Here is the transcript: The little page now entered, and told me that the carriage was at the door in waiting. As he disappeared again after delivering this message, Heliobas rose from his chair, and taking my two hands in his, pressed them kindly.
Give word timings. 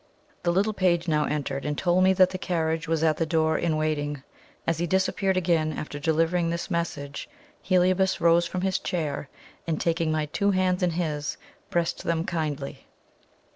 The 0.41 0.51
little 0.51 0.73
page 0.73 1.07
now 1.07 1.25
entered, 1.25 1.63
and 1.63 1.77
told 1.77 2.03
me 2.03 2.11
that 2.13 2.31
the 2.31 2.39
carriage 2.39 2.87
was 2.87 3.03
at 3.03 3.17
the 3.17 3.25
door 3.27 3.55
in 3.59 3.77
waiting. 3.77 4.23
As 4.65 4.79
he 4.79 4.87
disappeared 4.87 5.37
again 5.37 5.71
after 5.73 5.99
delivering 5.99 6.49
this 6.49 6.71
message, 6.71 7.29
Heliobas 7.61 8.19
rose 8.19 8.47
from 8.47 8.61
his 8.61 8.79
chair, 8.79 9.29
and 9.67 9.79
taking 9.79 10.11
my 10.11 10.25
two 10.25 10.49
hands 10.49 10.81
in 10.81 10.89
his, 10.89 11.37
pressed 11.69 12.03
them 12.03 12.25
kindly. 12.25 12.87